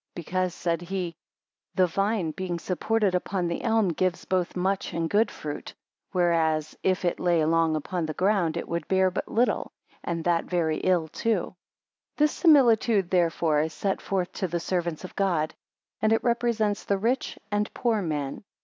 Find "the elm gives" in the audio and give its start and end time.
3.47-4.25